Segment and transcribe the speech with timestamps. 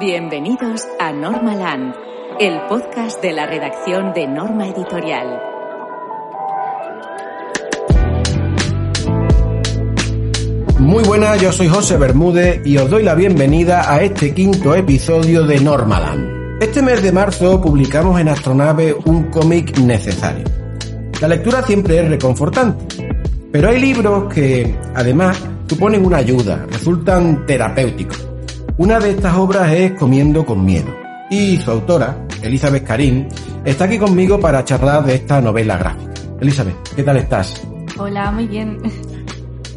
[0.00, 1.94] Bienvenidos a Normaland,
[2.40, 5.38] el podcast de la redacción de Norma Editorial.
[10.78, 15.46] Muy buenas, yo soy José Bermúdez y os doy la bienvenida a este quinto episodio
[15.46, 16.62] de Normaland.
[16.62, 20.44] Este mes de marzo publicamos en Astronave un cómic necesario.
[21.20, 23.12] La lectura siempre es reconfortante,
[23.52, 25.38] pero hay libros que, además,
[25.68, 28.31] suponen una ayuda, resultan terapéuticos.
[28.82, 30.92] Una de estas obras es Comiendo con Miedo,
[31.30, 33.28] y su autora, Elizabeth Karim,
[33.64, 36.12] está aquí conmigo para charlar de esta novela gráfica.
[36.40, 37.62] Elizabeth, ¿qué tal estás?
[37.96, 38.78] Hola, muy bien.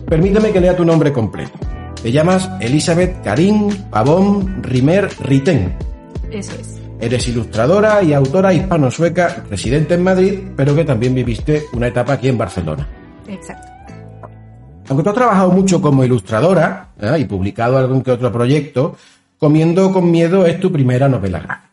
[0.10, 1.52] Permíteme que lea tu nombre completo.
[2.02, 5.78] Te llamas Elizabeth Karim Pavón Rimer Riten.
[6.32, 6.82] Eso es.
[7.00, 12.28] Eres ilustradora y autora hispano-sueca, residente en Madrid, pero que también viviste una etapa aquí
[12.28, 12.88] en Barcelona.
[13.28, 13.75] Exacto.
[14.88, 17.20] Aunque tú has trabajado mucho como ilustradora ¿eh?
[17.20, 18.96] y publicado algún que otro proyecto,
[19.38, 21.72] Comiendo con Miedo es tu primera novela gráfica.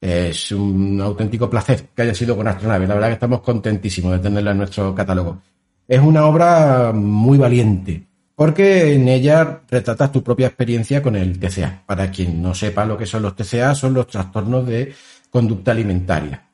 [0.00, 2.86] Es un auténtico placer que haya sido con Astronave.
[2.86, 5.40] La verdad que estamos contentísimos de tenerla en nuestro catálogo.
[5.86, 11.82] Es una obra muy valiente, porque en ella retratas tu propia experiencia con el TCA.
[11.86, 14.92] Para quien no sepa lo que son los TCA, son los trastornos de
[15.30, 16.47] conducta alimentaria.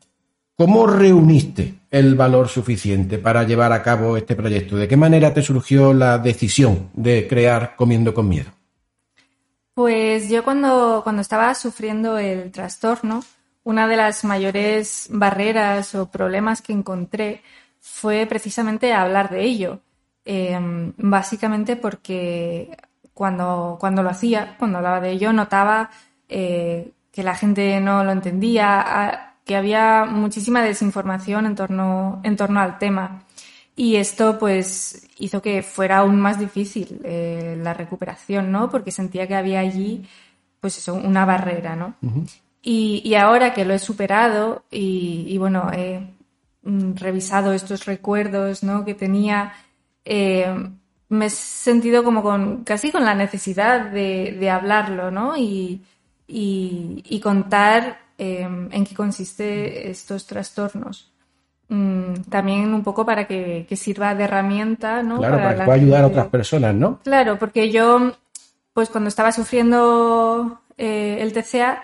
[0.56, 4.76] ¿Cómo reuniste el valor suficiente para llevar a cabo este proyecto?
[4.76, 8.50] ¿De qué manera te surgió la decisión de crear Comiendo con Miedo?
[9.74, 13.24] Pues yo cuando, cuando estaba sufriendo el trastorno,
[13.64, 17.42] una de las mayores barreras o problemas que encontré
[17.80, 19.80] fue precisamente hablar de ello.
[20.24, 20.56] Eh,
[20.96, 22.76] básicamente porque
[23.12, 25.90] cuando, cuando lo hacía, cuando hablaba de ello, notaba
[26.28, 32.60] eh, que la gente no lo entendía, que había muchísima desinformación en torno, en torno
[32.60, 33.24] al tema.
[33.76, 38.70] Y esto pues hizo que fuera aún más difícil eh, la recuperación, ¿no?
[38.70, 40.06] Porque sentía que había allí
[40.60, 41.94] pues eso, una barrera, ¿no?
[42.62, 46.00] y, y, ahora que lo he superado y, y bueno, he
[46.62, 48.82] mm, revisado estos recuerdos, ¿no?
[48.82, 49.52] Que tenía,
[50.06, 50.46] eh,
[51.10, 55.36] me he sentido como con, casi con la necesidad de, de hablarlo, ¿no?
[55.36, 55.82] Y,
[56.26, 61.14] y contar eh, en qué consiste estos trastornos.
[61.68, 65.18] Mm, también un poco para que, que, sirva de herramienta, ¿no?
[65.18, 67.00] Claro, para, para que pueda ayudar a otras personas, ¿no?
[67.02, 68.12] Claro, porque yo,
[68.74, 71.82] pues cuando estaba sufriendo eh, el TCA,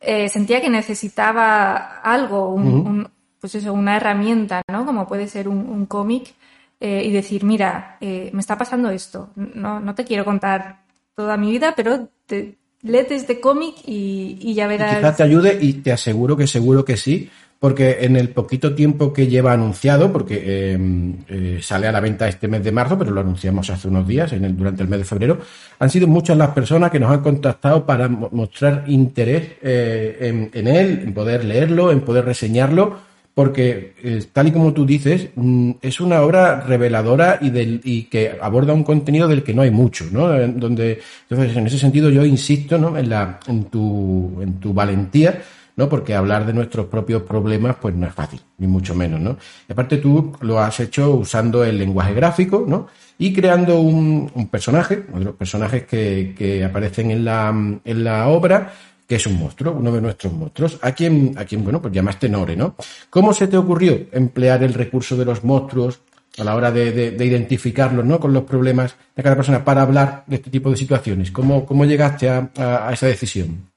[0.00, 2.86] eh, sentía que necesitaba algo, un, uh -huh.
[2.86, 3.08] un,
[3.40, 4.84] pues eso, una herramienta, ¿no?
[4.84, 6.34] Como puede ser un, un cómic
[6.80, 10.80] eh, y decir, mira, me está pasando esto, no, no te quiero contar
[11.14, 14.94] toda mi vida, pero te, léete este cómic y, y, ya verás.
[14.94, 17.30] Y quizás te ayude y te aseguro que seguro que sí,
[17.60, 20.78] porque en el poquito tiempo que lleva anunciado, porque eh,
[21.28, 24.32] eh, sale a la venta este mes de marzo, pero lo anunciamos hace unos días,
[24.32, 25.38] en el, durante el mes de febrero,
[25.78, 30.68] han sido muchas las personas que nos han contactado para mostrar interés eh, en, en,
[30.68, 35.72] él, en poder leerlo, en poder reseñarlo, porque eh, tal y como tú dices, mm,
[35.80, 39.70] es una obra reveladora y, del, y que aborda un contenido del que no hay
[39.70, 40.28] mucho, ¿no?
[40.48, 42.96] Donde, entonces, en ese sentido, yo insisto ¿no?
[42.98, 45.40] en, la, en, tu, en tu valentía
[45.80, 45.88] ¿no?
[45.88, 49.38] Porque hablar de nuestros propios problemas, pues no es fácil, ni mucho menos, ¿no?
[49.66, 52.88] Y aparte tú lo has hecho usando el lenguaje gráfico, ¿no?
[53.16, 57.48] Y creando un, un personaje, los personajes que, que aparecen en la,
[57.82, 58.74] en la obra,
[59.10, 62.28] que es un monstruo, uno de nuestros monstruos, a quien, a quien bueno, pues llamaste
[62.28, 62.76] Nore, ¿no?
[63.10, 66.00] ¿Cómo se te ocurrió emplear el recurso de los monstruos
[66.38, 68.20] a la hora de, de, de, identificarlos, ¿no?
[68.20, 71.32] Con los problemas de cada persona para hablar de este tipo de situaciones.
[71.32, 73.72] ¿Cómo, cómo llegaste a, a, a esa decisión?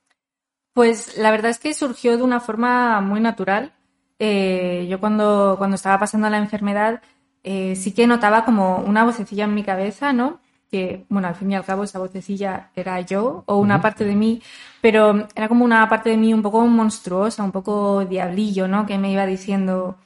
[0.71, 3.73] Pues la verdad es que surgió de una forma muy natural.
[4.19, 7.01] Eh, yo cuando, cuando estaba pasando la enfermedad
[7.41, 10.41] eh, sí que notaba como una vocecilla en mi cabeza, ¿no?
[10.73, 13.81] Que, bueno, al fin y al cabo esa vocecilla era yo o una uh -huh.
[13.81, 14.41] parte de mí,
[14.81, 18.85] pero era como una parte de mí un poco monstruosa, un poco diablillo, ¿no?
[18.87, 19.97] Que me iba diciendo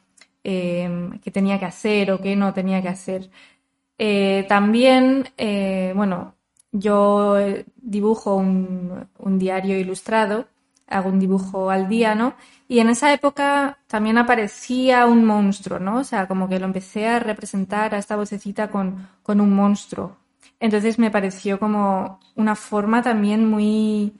[0.43, 0.89] eh,
[1.23, 3.29] qué tenía que hacer o qué no tenía que hacer.
[3.97, 6.35] Eh, también, eh, bueno,
[6.71, 7.35] yo
[7.77, 10.47] dibujo un, un diario ilustrado
[10.87, 12.35] hago un dibujo al día, ¿no?
[12.67, 15.97] Y en esa época también aparecía un monstruo, ¿no?
[15.99, 20.17] O sea, como que lo empecé a representar a esta vocecita con, con un monstruo.
[20.59, 24.13] Entonces me pareció como una forma también muy,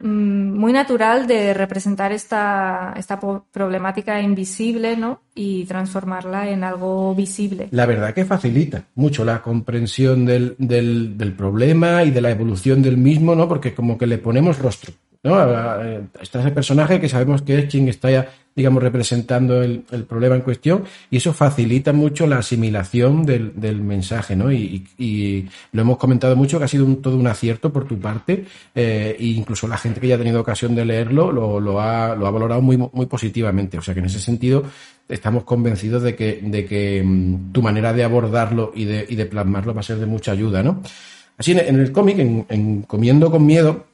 [0.00, 5.22] mm, muy natural de representar esta, esta problemática invisible, ¿no?
[5.34, 7.68] Y transformarla en algo visible.
[7.70, 12.96] La verdad que facilita mucho la comprensión del, del, problema y de la evolución del
[12.96, 13.48] mismo, ¿no?
[13.48, 14.92] Porque como que le ponemos rostro.
[15.22, 15.36] ¿no?
[16.20, 18.08] Está ese personaje que sabemos que es quien está
[18.56, 24.50] digamos, representando el, problema en cuestión y eso facilita mucho la asimilación del, mensaje, ¿no?
[24.50, 29.14] Y, lo hemos comentado mucho que ha sido todo un acierto por tu parte eh,
[29.18, 32.78] e incluso la gente que ya ha tenido ocasión de leerlo lo, ha, valorado muy,
[32.78, 33.76] muy positivamente.
[33.76, 34.64] O sea que en ese sentido
[35.06, 39.26] estamos convencidos de que, de que mm, tu manera de abordarlo y de, y de
[39.26, 40.82] plasmarlo va a ser de mucha ayuda, ¿no?
[41.36, 43.84] Así en, el cómic, en Comiendo con Miedo,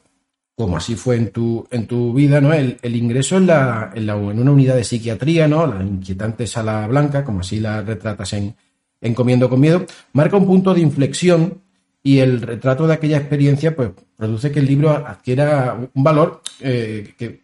[0.57, 2.53] como así fue en tu, en tu vida, ¿no?
[2.53, 5.67] El, ingreso en, la, en, la, en, una unidad de psiquiatría, ¿no?
[5.67, 8.55] La inquietante sala blanca, como así la retratas en,
[9.01, 11.63] en Comiendo con Miedo, marca un punto de inflexión
[12.03, 17.15] y el retrato de aquella experiencia, pues, produce que el libro adquiera un valor eh,
[17.17, 17.42] que,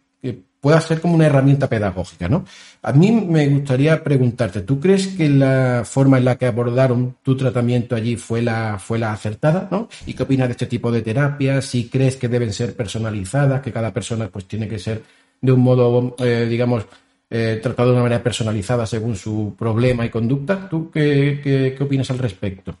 [0.61, 2.45] pueda ser como una herramienta pedagógica, ¿no?
[2.81, 7.35] A mí me gustaría preguntarte, ¿tú crees que la forma en la que abordaron tu
[7.37, 9.87] tratamiento allí fue la, fue la acertada, ¿no?
[10.05, 11.65] ¿Y qué opinas de este tipo de terapias?
[11.65, 15.03] Si crees que deben ser personalizadas, que cada persona pues tiene que ser
[15.41, 16.85] de un modo, eh, digamos,
[17.29, 20.67] eh, tratado de una manera personalizada según su problema y conducta.
[20.67, 22.75] ¿Tú qué, qué, opinas al respecto?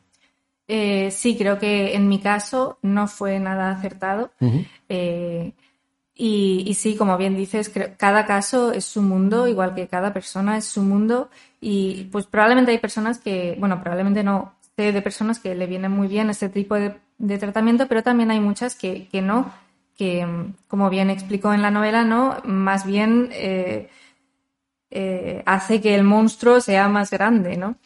[0.67, 4.31] Eh, sí, creo que en mi caso no fue nada acertado.
[6.21, 10.65] Y, sí, como bien dices, cada caso es su mundo, igual que cada persona es
[10.65, 11.29] su mundo.
[11.61, 15.93] Y pues probablemente hay personas que, bueno, probablemente no, sé de personas que le vienen
[15.93, 16.99] muy bien este tipo de,
[17.37, 19.49] tratamiento, pero también hay muchas que, no,
[19.97, 20.27] que
[20.67, 22.41] como bien explicó en la novela, ¿no?
[22.43, 23.89] Más bien eh,
[24.91, 27.77] eh, hace que el monstruo sea más grande, ¿no?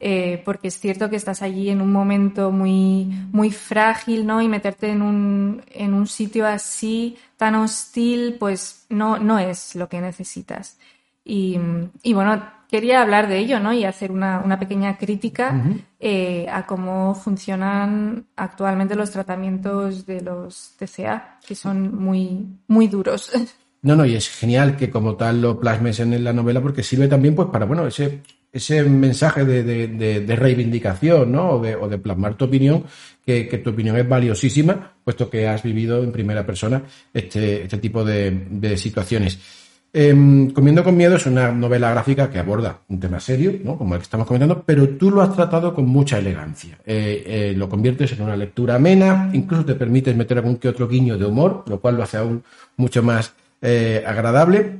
[0.00, 4.42] Eh, porque es cierto que estás allí en un momento muy, muy frágil, ¿no?
[4.42, 9.88] Y meterte en un, en un sitio así, tan hostil, pues no, no es lo
[9.88, 10.78] que necesitas.
[11.24, 11.58] Y,
[12.02, 13.72] y bueno, quería hablar de ello, ¿no?
[13.72, 15.62] Y hacer una, una pequeña crítica
[16.00, 23.30] eh, a cómo funcionan actualmente los tratamientos de los TCA, que son muy, muy duros.
[23.84, 27.06] No, no, y es genial que como tal lo plasmes en la novela porque sirve
[27.06, 28.22] también pues para, bueno, ese
[28.54, 31.50] ese mensaje de, reivindicación, ¿no?
[31.50, 32.84] O de, o de, plasmar tu opinión,
[33.26, 38.04] que, tu opinión es valiosísima, puesto que has vivido en primera persona este, este tipo
[38.04, 39.38] de, situaciones.
[39.92, 43.76] Em, Comiendo con miedo es una novela gráfica que aborda un tema serio, ¿no?
[43.76, 46.78] como el que estamos comentando, pero tú lo has tratado con mucha elegancia.
[46.86, 50.88] Eh, eh, lo conviertes en una lectura amena, incluso te permites meter algún que otro
[50.88, 52.42] guiño de humor, lo cual lo hace aún
[52.76, 54.78] mucho más eh, agradable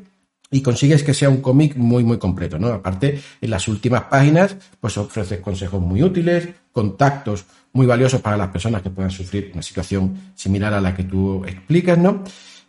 [0.50, 2.68] y consigues que sea un cómic muy, muy completo, ¿no?
[2.68, 8.48] Aparte, en las últimas páginas, pues ofreces consejos muy útiles, contactos muy valiosos para las
[8.48, 12.22] personas que puedan sufrir una situación similar a la que tú explicas, ¿no?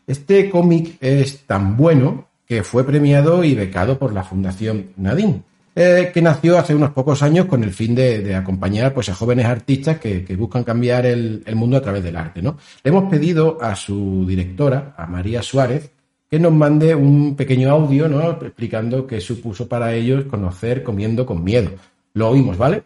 [0.07, 5.41] Este cómic es tan bueno que fue premiado y becado por la Fundación Nadine,
[5.75, 9.45] eh, que nació hace unos pocos años con el fin de, acompañar pues, a jóvenes
[9.45, 12.41] artistas que, buscan cambiar el, el, mundo a través del arte.
[12.41, 12.57] ¿no?
[12.83, 15.91] Le hemos pedido a su directora, a María Suárez,
[16.39, 18.31] nos mande un pequeño audio, ¿no?
[18.31, 21.71] Explicando qué supuso para ellos conocer comiendo con miedo.
[22.13, 22.83] Lo oímos, ¿vale?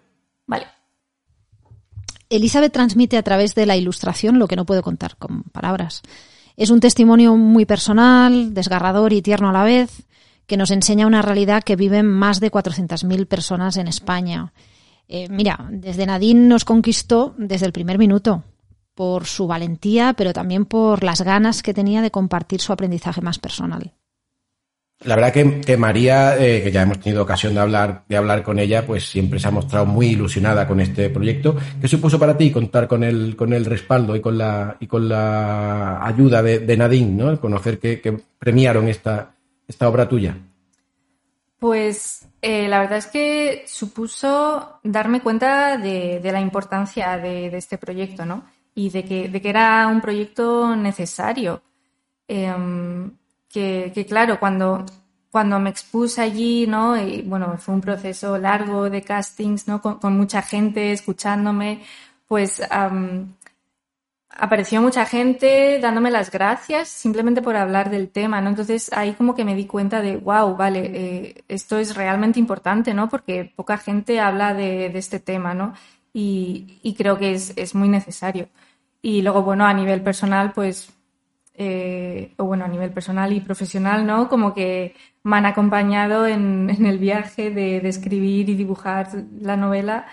[0.48, 0.66] Vale.
[2.30, 6.02] Elizabeth transmite a través de la ilustración lo que no puedo contar con palabras.
[6.58, 10.04] Es un testimonio muy personal, desgarrador y tierno a la vez,
[10.46, 14.52] que nos enseña una realidad que viven más de 400.000 personas en España.
[15.08, 18.44] Eh, mira, desde Nadine nos conquistó desde el primer minuto
[19.00, 23.40] por su valentía, pero también por las ganas que tenía de compartir su aprendizaje más
[23.40, 23.94] personal.
[25.06, 25.32] La verdad
[25.66, 29.10] que, María, eh, que ya hemos tenido ocasión de hablar, de hablar con ella, pues
[29.10, 31.56] siempre se ha mostrado muy ilusionada con este proyecto.
[31.80, 35.08] ¿Qué supuso para ti contar con el, con el respaldo y con la, y con
[35.08, 37.30] la ayuda de, Nadine, ¿no?
[37.30, 39.32] El conocer que, premiaron esta,
[39.66, 40.36] esta obra tuya.
[41.58, 47.78] Pues eh, la verdad es que supuso darme cuenta de, la importancia de, de, este
[47.78, 48.44] proyecto, ¿no?
[48.76, 51.62] Y de que, de que era un proyecto necesario.
[52.28, 53.12] Em,
[53.50, 54.86] que, claro, cuando,
[55.32, 56.96] cuando me expuse allí, ¿no?
[56.98, 59.82] Y, bueno, fue un proceso largo de castings, ¿no?
[59.82, 61.84] Con, mucha gente escuchándome,
[62.28, 62.62] pues
[64.30, 68.50] apareció mucha gente dándome las gracias simplemente por hablar del tema, ¿no?
[68.50, 72.94] Entonces ahí como que me di cuenta de, wow, vale, eh, esto es realmente importante,
[72.94, 73.10] ¿no?
[73.10, 75.74] Porque poca gente habla de, de este tema, ¿no?
[76.14, 78.50] Y, y creo que es, es muy necesario.
[79.02, 80.92] Y luego, bueno, a nivel personal, pues,
[81.62, 84.30] eh, o bueno, a nivel personal y profesional, ¿no?
[84.30, 89.10] Como que me han acompañado en, en el viaje de, escribir y dibujar
[89.42, 90.08] la novela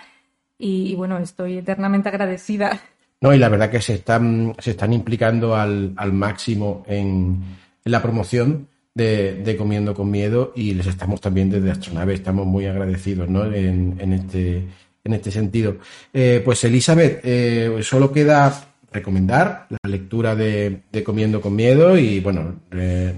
[0.58, 2.80] y, bueno, estoy eternamente agradecida.
[3.20, 7.42] No, y la verdad que se están, se están implicando al, al máximo en,
[7.84, 12.46] en, la promoción de, de, Comiendo con Miedo y les estamos también desde Astronave, estamos
[12.46, 13.44] muy agradecidos ¿no?
[13.44, 14.64] en, en, este,
[15.06, 15.78] en este sentido.
[16.12, 22.60] Eh, pues Elizabeth, eh, solo queda recomendar la lectura de, Comiendo con Miedo y bueno,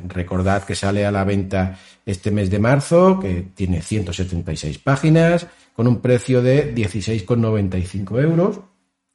[0.08, 5.86] recordad que sale a la venta este mes de marzo, que tiene 176 páginas, con
[5.86, 8.60] un precio de 16,95 euros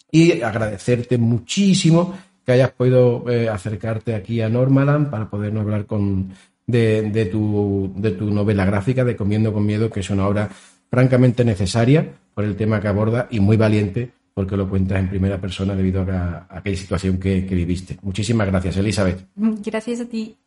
[0.09, 6.33] y agradecerte muchísimo que hayas podido eh, acercarte aquí a Normaland para podernos hablar con,
[6.65, 10.49] de, tu, de tu novela gráfica de Comiendo con Miedo, que es una obra
[10.93, 15.41] francamente necesaria por el tema que aborda y muy valiente porque lo cuentas en primera
[15.41, 17.97] persona debido a, aquella situación que, viviste.
[18.03, 19.25] Muchísimas gracias, Elizabeth.
[19.35, 20.37] Gracias a ti.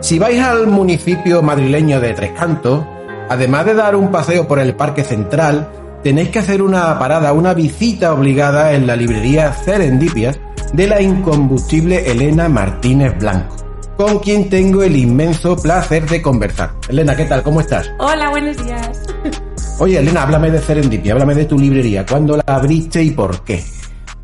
[0.00, 2.84] Si vais al municipio madrileño de Tres Cantos,
[3.28, 5.68] además de dar un paseo por el Parque Central,
[6.02, 10.38] tenéis que hacer una parada, una visita obligada en la librería Cerendipias
[10.72, 13.56] de la incombustible Elena Martínez Blanco,
[13.96, 16.72] con quien tengo el inmenso placer de conversar.
[16.88, 17.42] Elena, ¿qué tal?
[17.42, 17.90] ¿Cómo estás?
[17.98, 19.02] Hola, buenos días.
[19.78, 22.04] Oye, Elena, háblame de Serendipia, háblame de tu librería.
[22.06, 23.64] ¿Cuándo la abriste y por qué?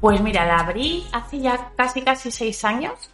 [0.01, 3.11] Pues mira, la abrí hace ya casi casi seis años.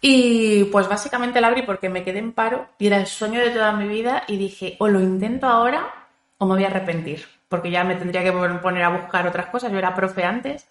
[0.00, 3.50] Y pues básicamente la abrí porque me quedé en paro y era el sueño de
[3.50, 5.90] toda mi vida y dije, o lo intento ahora
[6.38, 9.72] o me voy a arrepentir porque ya me tendría que poner a buscar otras cosas.
[9.72, 10.66] Yo era profe antes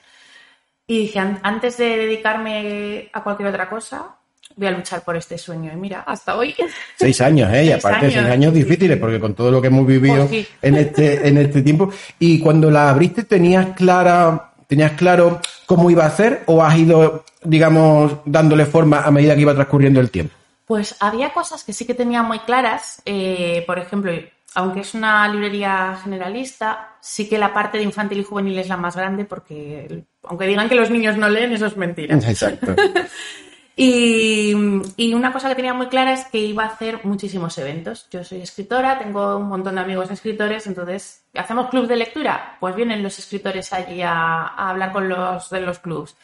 [0.88, 4.16] y dije, antes de dedicarme a cualquier otra cosa,
[4.56, 5.72] voy a luchar por este sueño.
[5.74, 6.54] Y mira, hasta hoy.
[6.98, 7.66] Seis años, ¿eh?
[7.66, 11.28] Y aparte, seis años difíciles, porque con todo lo que hemos vivido pues en, este,
[11.28, 11.90] en este tiempo.
[12.20, 17.24] Y cuando la abriste, ¿tenías clara, tenías claro cómo iba a hacer o has ido,
[17.44, 20.36] digamos, dándole forma a medida que iba transcurriendo el tiempo?
[20.66, 23.02] Pues había cosas que sí que tenía muy claras.
[23.06, 24.12] Eh, por ejemplo,
[24.54, 28.76] aunque es una librería generalista, sí que la parte de infantil y juvenil es la
[28.76, 32.14] más grande porque, aunque digan que los niños no leen, eso es mentira.
[32.14, 32.76] Exacto.
[33.78, 38.08] y, una cosa que tenía muy clara es que iba a hacer muchísimos eventos.
[38.10, 42.56] Yo soy escritora, tengo un montón de amigos escritores, entonces, ¿hacemos club de lectura?
[42.60, 46.16] Pues vienen los escritores allí a, hablar con los de los clubs.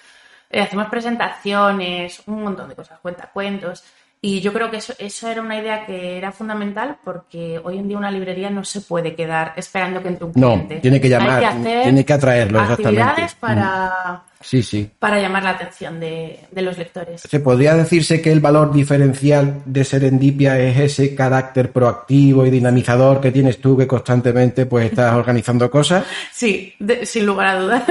[0.49, 3.83] Eh, hacemos presentaciones, un montón de cosas, cuentacuentos.
[4.21, 7.87] Y yo creo que eso, eso era una idea que era fundamental porque hoy en
[7.87, 10.75] día una librería no se puede quedar esperando que entre un cliente.
[10.75, 14.30] No, tiene que llamar, tiene que atraerlo, actividades para, mm.
[14.41, 14.89] Sí, sí.
[14.99, 17.21] para llamar la atención de, de, los lectores.
[17.21, 23.21] ¿Se podría decirse que el valor diferencial de Serendipia es ese carácter proactivo y dinamizador
[23.21, 26.05] que tienes tú que constantemente pues estás organizando cosas?
[26.31, 27.83] Sí, sin lugar a dudas.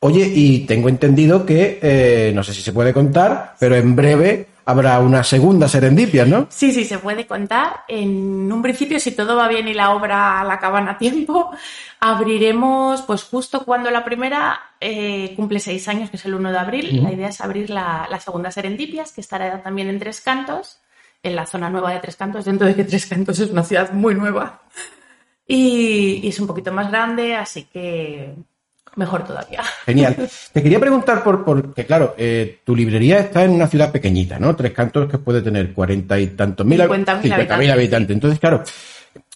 [0.00, 4.46] Oye, y tengo entendido que, eh, no sé si se puede contar, pero en breve
[4.64, 6.46] habrá una segunda serendipia, ¿no?
[6.50, 7.84] Sí, sí, se puede contar.
[7.88, 11.50] En un principio, si todo va bien y la obra la acaban a tiempo,
[12.00, 16.58] abriremos, pues justo cuando la primera eh, cumple seis años, que es el 1 de
[16.58, 17.02] abril.
[17.02, 20.80] La idea es abrir la, segunda serendipias, que estará también en Tres Cantos,
[21.22, 23.92] en la zona nueva de Tres Cantos, dentro de que Tres Cantos es una ciudad
[23.92, 24.62] muy nueva.
[25.46, 28.34] y es un poquito más grande, así que
[28.96, 29.62] mejor todavía.
[29.86, 30.16] Genial.
[30.52, 34.54] Te quería preguntar por, porque claro, eh, tu librería está en una ciudad pequeñita, ¿no?
[34.56, 37.32] Tres cantos que puede tener cuarenta y tantos mil, habitantes.
[37.32, 38.14] habitantes.
[38.14, 38.62] Entonces, claro,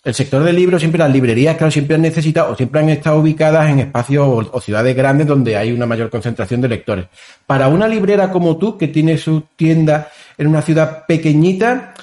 [0.04, 3.18] el sector del libro, siempre las librerías, claro, siempre han necesitado o siempre han estado
[3.18, 7.06] ubicadas en espacios o, ciudades grandes donde hay una mayor concentración de lectores.
[7.46, 11.94] Para una librera como tú, que tiene su tienda en una ciudad pequeñita,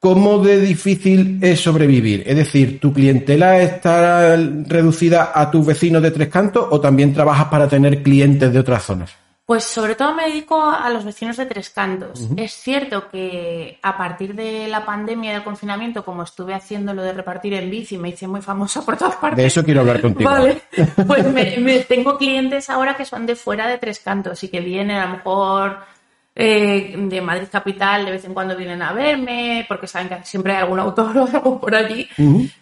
[0.00, 2.22] ¿Cómo de difícil es sobrevivir?
[2.26, 7.48] Es decir, ¿tu clientela está reducida a tus vecinos de Tres Cantos o también trabajas
[7.48, 9.14] para tener clientes de otras zonas?
[9.44, 12.28] Pues sobre todo me dedico a los vecinos de Tres Cantos.
[12.36, 17.02] Es cierto que a partir de la pandemia y del confinamiento, como estuve haciendo lo
[17.02, 19.36] de repartir en bici, me hice muy famosa por todas partes.
[19.36, 20.30] De eso quiero hablar contigo.
[20.30, 20.62] Vale.
[21.06, 24.96] Pues me, tengo clientes ahora que son de fuera de Tres Cantos y que vienen
[24.96, 25.78] a lo mejor
[26.34, 30.52] eh, de Madrid Capital de vez en cuando vienen a verme, porque saben que siempre
[30.52, 32.08] hay algún autor o algo por allí.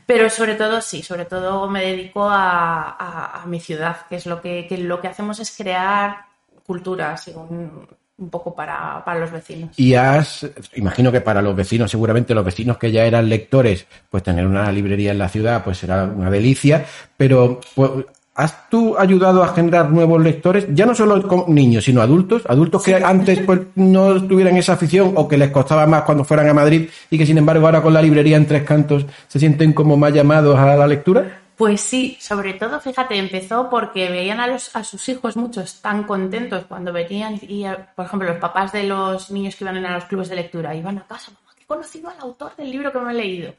[0.07, 4.67] Pero sobre todo, sí, sobre todo me dedico a, mi ciudad, que es lo que,
[4.79, 6.27] lo que hacemos es crear
[6.67, 7.87] cultura, un,
[8.19, 9.79] un poco para, para, los vecinos.
[9.79, 14.23] Y has, imagino que para los vecinos, seguramente los vecinos que ya eran lectores, pues
[14.23, 16.85] tener una librería en la ciudad, pues será una delicia,
[17.17, 17.91] pero pues,
[18.39, 20.69] ¿Has tú ayudado a generar nuevos lectores?
[20.73, 25.27] Ya no solo niños, sino adultos, adultos que antes pues, no tuvieran esa afición o
[25.27, 28.01] que les costaba más cuando fueran a Madrid y que sin embargo ahora con la
[28.01, 31.41] librería en Tres Cantos se sienten como más llamados a la lectura?
[31.57, 36.05] Pues sí, sobre todo, fíjate, empezó porque veían a, los, a sus hijos muchos tan
[36.05, 37.65] contentos cuando venían y,
[37.97, 40.99] por ejemplo, los papás de los niños que iban a los clubes de lectura iban
[40.99, 43.55] a casa, mamá, que he conocido al autor del libro que me he leído.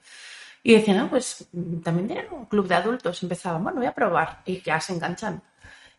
[0.64, 1.48] Y decían, no, pues
[1.84, 3.22] también tienen un club de adultos.
[3.24, 5.42] Empezaban, bueno, voy a probar y ya se enganchan.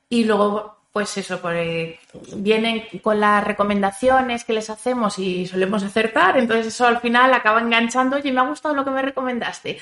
[0.09, 2.01] Y luego pues eso, por, eh,
[2.37, 7.61] vienen con las recomendaciones que les hacemos y solemos acertar, entonces eso al final acaba
[7.61, 9.79] enganchando, oye, me ha gustado lo que me recomendaste.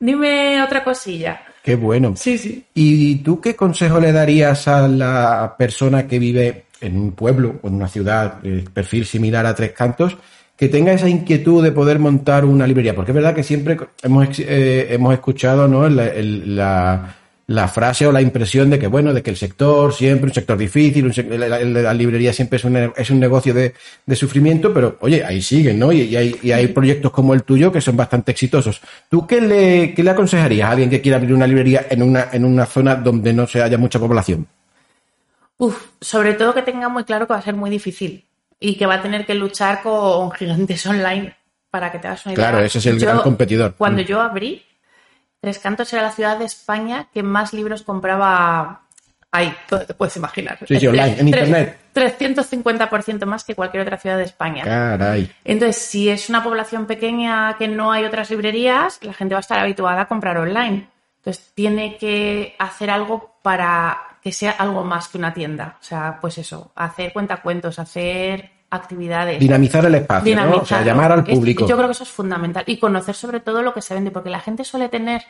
[0.00, 1.42] Dime otra cosilla.
[1.62, 2.14] Qué bueno.
[2.16, 2.64] Sí, sí.
[2.74, 7.68] ¿Y tú qué consejo le darías a la persona que vive en un pueblo o
[7.68, 10.16] en una ciudad de perfil similar a Tres Cantos
[10.56, 12.94] que tenga esa inquietud de poder montar una librería?
[12.94, 15.88] Porque es verdad que siempre hemos, eh, hemos escuchado ¿no?
[15.88, 16.12] la,
[17.46, 20.56] la- frase o la impresión de que, bueno, de que el sector siempre, un sector
[20.56, 23.74] difícil, la, librería siempre es un, es un negocio de,
[24.06, 25.92] de sufrimiento, pero oye, ahí siguen, ¿no?
[25.92, 28.80] Y, y hay, y hay proyectos como el tuyo que son bastante exitosos.
[29.10, 32.28] ¿Tú qué le, qué le aconsejarías a alguien que quiera abrir una librería en una,
[32.32, 34.46] en una zona donde no se haya mucha población?
[35.58, 38.24] Uf, sobre todo que tenga muy claro que va a ser muy difícil
[38.62, 41.34] y que va a tener que luchar con gigantes online
[41.70, 42.48] para que te hagas una idea.
[42.50, 43.74] Claro, ese es el gran competidor.
[43.76, 44.04] Cuando Mm.
[44.04, 44.62] yo abrí,
[45.40, 48.82] Tres Cantos era la ciudad de España que más libros compraba
[49.32, 50.56] ahí, te puedes imaginar.
[50.68, 51.78] Sí, sí, online, en internet.
[51.92, 54.62] 350% más que cualquier otra ciudad de España.
[54.64, 55.28] Caray.
[55.44, 59.40] Entonces, si es una población pequeña que no hay otras librerías, la gente va a
[59.40, 60.86] estar habituada a comprar online.
[61.18, 65.76] Entonces, tiene que hacer algo para que sea algo más que una tienda.
[65.80, 69.38] O sea, pues eso, hacer cuentacuentos, hacer actividades.
[69.40, 70.56] Dinamizar el espacio, ¿no?
[70.58, 71.66] O sea, llamar al Es- público.
[71.66, 72.64] yo creo que eso es fundamental.
[72.66, 75.22] Y conocer sobre todo lo que se vende, porque la gente suele tener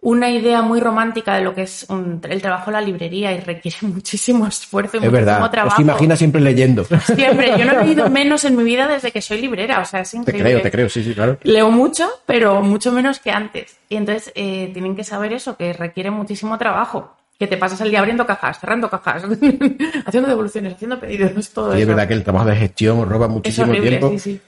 [0.00, 3.40] una idea muy romántica de lo que es un- el trabajo en la librería y
[3.40, 5.50] requiere muchísimo esfuerzo y Es muchísimo verdad.
[5.50, 5.76] trabajo.
[5.76, 6.84] Os imaginas siempre leyendo.
[6.84, 10.00] Siempre, yo no he leído menos en mi vida desde que soy librera, o sea,
[10.00, 10.50] es Te increíble.
[10.50, 11.38] creo, te creo, sí, sí, claro.
[11.42, 13.78] Leo mucho, pero mucho menos que antes.
[13.88, 17.16] Y entonces eh, tienen que saber eso, que requiere muchísimo trabajo.
[17.44, 19.24] Que te pasas el día abriendo cajas, cerrando cajas,
[20.06, 21.88] haciendo devoluciones, haciendo pedidos, todo es eso.
[21.88, 24.08] verdad que el trabajo de gestión roba es muchísimo horrible, tiempo.
[24.12, 24.40] sí, sí.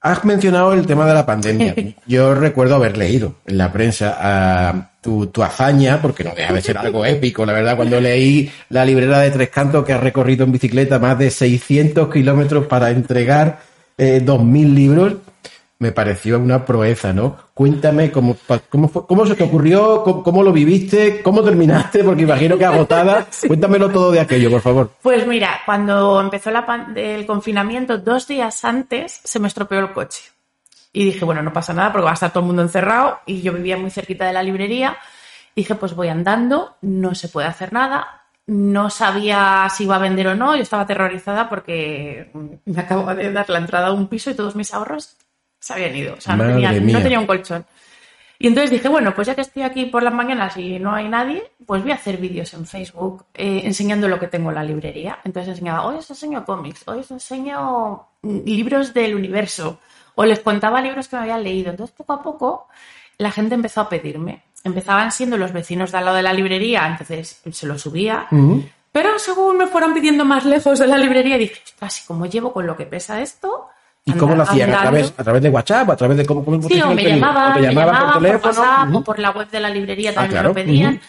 [0.00, 1.76] Has mencionado el tema de la pandemia.
[2.06, 6.60] Yo recuerdo haber leído en la prensa ah, tu, tu hazaña, porque no deja de
[6.60, 10.44] ser algo épico, la verdad, cuando leí la librera de Tres Cantos que ha recorrido
[10.44, 13.60] en bicicleta más de 600 kilómetros para entregar
[13.96, 15.14] eh, 2.000 libros,
[15.80, 17.36] me pareció una proeza, ¿no?
[17.54, 18.36] Cuéntame cómo,
[18.68, 22.66] cómo, fue- cómo se te ocurrió, cómo, cómo lo viviste, cómo terminaste, porque imagino que
[22.66, 23.26] agotada.
[23.48, 24.90] Cuéntamelo todo de aquello, por favor.
[25.02, 29.92] Pues mira, cuando empezó la pan- el confinamiento, dos días antes se me estropeó el
[29.92, 30.22] coche.
[30.92, 33.40] Y dije, bueno, no pasa nada porque va a estar todo el mundo encerrado y
[33.40, 34.98] yo vivía muy cerquita de la librería.
[35.56, 38.22] Dije, pues voy andando, no se puede hacer nada.
[38.46, 42.30] No sabía si iba a vender o no, yo estaba aterrorizada porque
[42.66, 45.16] me acababa de dar la entrada a un piso y todos mis ahorros
[45.60, 46.14] se habían ido.
[46.14, 46.96] O sea, no tenía, mía.
[46.96, 47.64] no tenía un colchón.
[48.42, 51.08] Y entonces dije, bueno, pues ya que estoy aquí por las mañanas y no hay
[51.08, 54.64] nadie, pues voy a hacer vídeos en Facebook eh, enseñando lo que tengo en la
[54.64, 55.18] librería.
[55.24, 59.78] Entonces enseñaba, hoy os enseño cómics, hoy os enseño mm, libros del universo,
[60.14, 61.70] o les contaba libros que me habían leído.
[61.70, 62.68] Entonces poco a poco
[63.18, 64.42] la gente empezó a pedirme.
[64.64, 68.26] Empezaban siendo los vecinos de al lado de la librería, entonces se lo subía.
[68.90, 72.66] Pero según me fueron pidiendo más lejos de la librería, dije, ¿y cómo llevo con
[72.66, 73.68] lo que pesa esto?
[74.14, 74.70] ¿Y cómo lo hacían?
[74.70, 74.90] ¿A andando".
[74.90, 75.90] través, ¿A través de WhatsApp?
[75.90, 78.22] ¿A través de cómo, cómo Sí, o me llamaban, ¿O te me llamaban llamaban por
[78.22, 78.60] teléfono?
[78.60, 78.98] WhatsApp Ujú.
[78.98, 80.48] o por la web de la librería Ah, también claro.
[80.48, 80.94] lo pedían.
[80.94, 81.02] Ujú.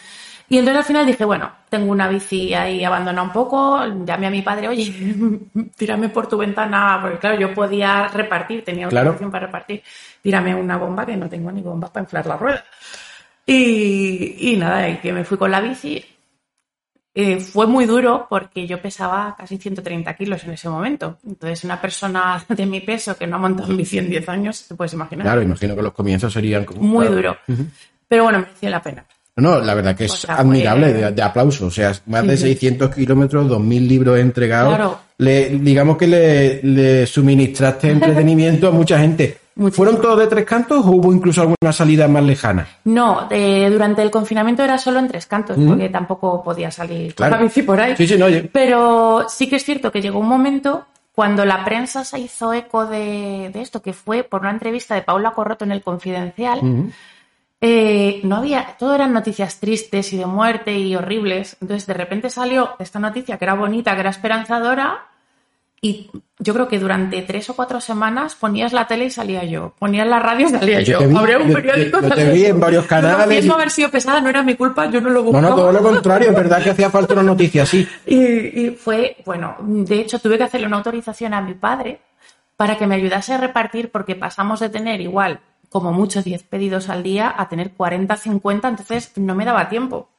[0.49, 4.29] Y entonces al final dije, bueno, tengo una bici ahí abandonada un poco, llamé a
[4.29, 4.93] mi padre, oye,
[5.77, 9.11] tírame por tu ventana, porque claro, yo podía repartir, tenía Claro.
[9.11, 9.81] autorización para repartir,
[10.21, 12.65] tírame una bomba, que no tengo ni bombas para inflar la rueda.
[13.45, 16.03] Y, y nada, y que me fui con la bici.
[17.13, 21.17] Eh, fue muy duro porque yo pesaba casi 130 kilos en ese momento.
[21.27, 24.65] Entonces, una persona de mi peso que no ha montado en bici en 10 años,
[24.67, 25.25] te puedes imaginar.
[25.25, 27.15] Claro, imagino que los comienzos serían como- muy claro.
[27.15, 27.37] duro.
[28.07, 29.05] Pero bueno, mereció la pena.
[29.37, 31.65] No, la verdad que es O sea, admirable, de, de aplauso.
[31.67, 32.49] O sea, más de Sí, sí.
[32.49, 34.75] 600 kilómetros, 2.000 libros entregados.
[34.75, 34.99] Claro.
[35.17, 39.37] Le, digamos que le, le suministraste entretenimiento a mucha gente.
[39.55, 39.85] Muchísimo.
[39.85, 42.67] ¿Fueron todos de tres cantos o hubo incluso alguna salida más lejana?
[42.85, 47.37] No, de- durante el confinamiento era solo en tres cantos, porque tampoco podía salir Claro.
[47.65, 47.95] por ahí.
[47.97, 48.49] Sí, sí, no, oye.
[48.51, 52.85] Pero sí que es cierto que llegó un momento cuando la prensa se hizo eco
[52.85, 56.61] de, de esto, que fue por una entrevista de Paula Corroto en el Confidencial.
[57.59, 61.57] eh, no había, todo eran noticias tristes y de muerte y horribles.
[61.61, 65.05] Entonces, de repente salió esta noticia que era bonita, que era esperanzadora,
[65.83, 69.73] y yo creo que durante tres o cuatro semanas ponías la tele y salía yo,
[69.79, 71.97] ponías la radio y salía Yo yo, te vi- abría un yo- periódico.
[72.01, 72.47] yo te salía vi yo.
[72.49, 75.09] en varios No, canales no, y- haber sido pesada no era mi culpa, yo no
[75.09, 75.49] lo No, buscaba.
[75.49, 76.29] no, todo lo contrario.
[76.29, 77.87] Es verdad que hacía falta una noticia así.
[78.05, 81.99] Y, y fue, bueno, de hecho tuve que hacerle una autorización a mi padre
[82.57, 85.39] para que me ayudase a repartir porque pasamos de tener igual
[85.69, 90.09] como mucho 10 pedidos al día a tener 40, 50, entonces no me daba tiempo.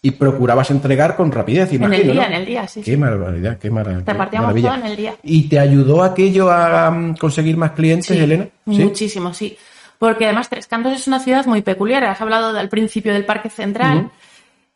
[0.00, 2.26] Y procurabas entregar con rapidez, En imagino, el día, ¿no?
[2.28, 2.82] en el día, sí.
[2.82, 2.96] Qué sí.
[2.96, 4.68] maravilla, qué mara- qué Repartíamos maravilla.
[4.70, 5.14] todo en el día.
[5.22, 8.44] ¿Y te ayudó aquello a um, conseguir más clientes, Sí, Elena?
[8.66, 8.78] Sí.
[8.84, 9.56] Muchísimo, sí.
[9.98, 12.04] Porque además Tres Cantos es una ciudad muy peculiar.
[12.04, 14.10] Has hablado al principio del Parque Central.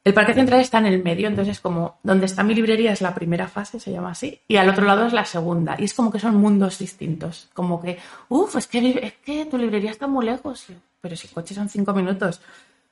[0.05, 3.01] El parque central está en el medio, entonces es como donde está mi librería es
[3.03, 5.77] la primera fase, se llama así, y al otro lado es la segunda.
[5.79, 7.49] Y es como que son mundos distintos.
[7.55, 10.67] Como que, uff, es que, es que tu librería está muy lejos.
[11.01, 12.41] Pero si coches son cinco minutos,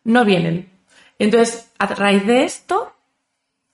[0.05, 0.69] no vienen.
[1.21, 2.95] Entonces, a raíz de esto,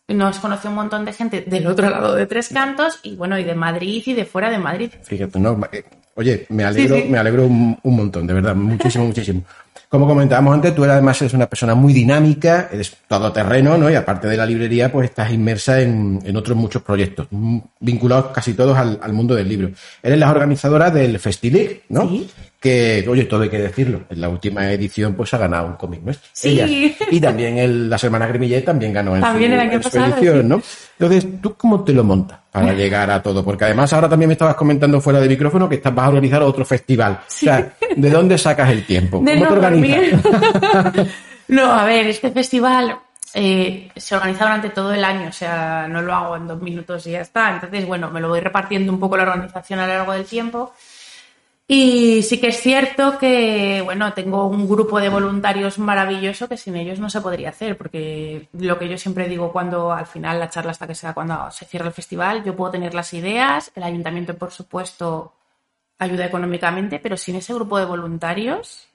[0.09, 3.45] nos conoció un montón de gente del otro lado de Tres Cantos y bueno, y
[3.45, 4.91] de Madrid y de fuera de Madrid.
[5.03, 5.85] Fíjate, no, eh,
[6.17, 9.45] oye, me alegro, me alegro un, un montón, de verdad, muchísimo, muchísimo.
[9.89, 13.89] Como comentábamos antes, tú además eres una persona muy dinámica, eres todoterreno, ¿no?
[13.89, 18.33] Y aparte de la librería, pues estás inmersa en, en otros muchos proyectos, mm, vinculados
[18.33, 19.71] casi todos al, al, mundo del libro.
[20.03, 22.09] Eres la organizadora del Festilig, ¿no?
[22.09, 22.29] Sí.
[22.67, 24.03] Que, oye, todo hay que decirlo.
[24.11, 26.29] En la última edición, pues ha ganado un cómic nuestro.
[26.33, 26.61] Sí.
[26.61, 26.97] Ellas.
[27.13, 29.89] Y también el, la semana Grimillet también ganó en también su, el año en su
[29.89, 30.49] pasado, edición, sí.
[30.49, 30.63] ¿no?
[30.99, 33.45] Entonces, ¿tú cómo te lo montas para llegar a todo?
[33.45, 36.43] Porque además ahora también me estabas comentando fuera de micrófono que estás, vas a organizar
[36.43, 37.21] otro festival.
[37.29, 37.47] Sí.
[37.47, 39.21] O sea, ¿de dónde sacas el tiempo?
[39.25, 40.23] De ¿Cómo no te organizas?
[41.49, 42.99] no, a ver, este festival
[43.39, 47.07] eh, se organiza durante todo el año, o sea, no lo hago en dos minutos
[47.07, 47.53] y ya está.
[47.53, 50.73] Entonces, bueno, me lo voy repartiendo un poco la organización a lo largo del tiempo.
[51.69, 56.77] Y sí que es cierto que, bueno, tengo un grupo de voluntarios maravilloso que sin
[56.77, 60.49] ellos no se podría hacer, porque lo que yo siempre digo cuando al final la
[60.49, 63.83] charla hasta que sea cuando se cierra el festival, yo puedo tener las ideas, el
[63.83, 65.33] ayuntamiento, por supuesto,
[65.99, 68.87] ayuda económicamente, pero sin ese grupo de voluntarios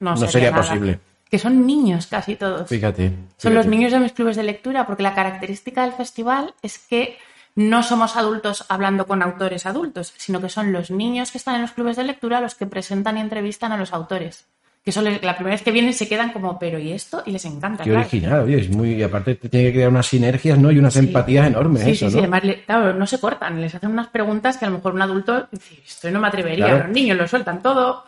[0.00, 0.62] no, No sería, sería nada.
[0.62, 0.98] posible.
[1.30, 2.68] Que son niños casi todos.
[2.70, 3.12] Fíjate.
[3.36, 7.18] Son los niños de mis clubes de lectura, porque la característica del festival es que
[7.54, 11.62] no somos adultos hablando con autores adultos, sino que son los niños que están en
[11.62, 14.46] los clubes de lectura los que presentan y entrevistan a los autores.
[14.84, 17.22] Que son les- la primera vez que vienen se quedan como, pero ¿y esto?
[17.24, 17.84] Y les encanta.
[17.84, 18.00] Qué claro.
[18.00, 20.72] original, oye, es muy, y aparte te tiene que crear unas sinergias, ¿no?
[20.72, 20.98] Y unas Sí.
[21.00, 22.14] empatías enormes, Sí, eso, sí.
[22.16, 22.22] ¿no?
[22.22, 23.60] Además, le- claro, no se cortan.
[23.60, 26.66] Les hacen unas preguntas que a lo mejor un adulto dice, esto no me atrevería.
[26.66, 26.84] Claro.
[26.86, 28.04] Los niños lo sueltan todo.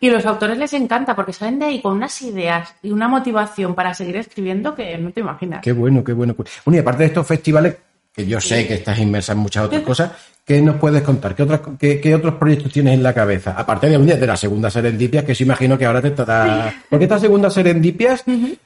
[0.00, 3.74] Y los autores les encanta porque salen de ahí con unas ideas y una motivación
[3.74, 5.60] para seguir escribiendo que no te imaginas.
[5.60, 6.34] Qué bueno, qué bueno.
[6.36, 7.76] Bueno, y aparte de estos festivales,
[8.18, 10.10] que yo sé que estás inmersa en muchas otras cosas,
[10.44, 11.36] ¿qué nos puedes contar?
[11.36, 13.54] ¿Qué, otras, qué, qué otros proyectos tienes en la cabeza?
[13.56, 16.74] Aparte de, un día de la segunda Serendipias, que sí imagino que ahora te estará...
[16.90, 18.24] Porque esta segunda Serendipias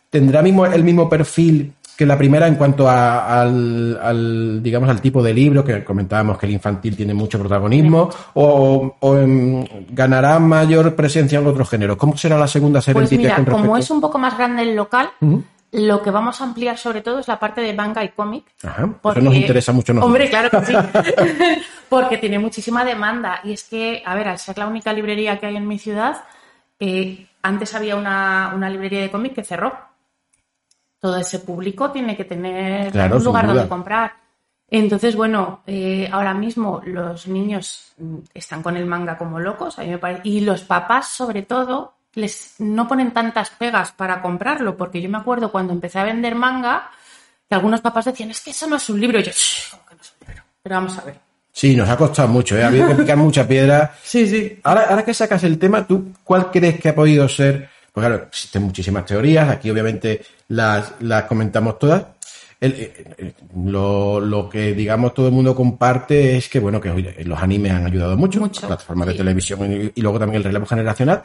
[0.08, 5.02] tendrá mismo, el mismo perfil que la primera en cuanto a- al, al, digamos, al
[5.02, 10.38] tipo de libro, que comentábamos que el infantil tiene mucho protagonismo, o, o, em, ganará
[10.38, 11.98] mayor presencia en otros géneros.
[11.98, 14.74] ¿Cómo será la segunda Pues Serendipias mira, con como es un poco más grande el
[14.74, 15.10] local.
[15.72, 18.44] Lo que vamos a ampliar sobre todo es la parte de manga y cómic.
[18.62, 20.06] Ajá, eso porque- nos interesa mucho nosotros.
[20.14, 20.74] Hombre, claro que sí.
[21.88, 23.40] porque tiene muchísima demanda.
[23.44, 26.24] Y es que, a ver, al ser la única librería que hay en mi ciudad,
[26.78, 29.72] eh, antes había una, una librería de cómic que cerró.
[31.00, 34.12] Todo ese público tiene que tener Claro, un lugar donde comprar.
[34.68, 39.82] Entonces, bueno, eh, ahora mismo los niños mm, están con el manga como locos, a
[39.82, 44.76] mí me parece, y los papás, sobre todo, les no ponen tantas pegas para comprarlo,
[44.76, 46.90] porque yo me acuerdo cuando empecé a vender manga,
[47.48, 49.82] que algunos papás decían, es que eso no es un libro, y yo, "Shh, ¿cómo
[49.86, 50.42] que no es un libro?
[50.62, 51.14] Pero vamos a ver.
[51.54, 52.64] Sí, nos ha costado mucho, ¿eh?
[52.64, 53.94] ha habido que picar mucha piedra.
[54.02, 54.58] Sí, sí.
[54.64, 57.68] Ahora, ahora que sacas el tema, ¿tú cuál crees que ha podido ser?
[57.92, 62.04] Pues claro, existen muchísimas teorías, aquí obviamente las, las comentamos todas.
[62.58, 63.32] El- eh, eh,
[63.66, 67.84] lo, lo que digamos todo el mundo comparte es que bueno que los animes han
[67.84, 69.18] ayudado mucho, Mucho, plataformas de sí.
[69.18, 71.22] televisión y, y luego también el relevo generacional.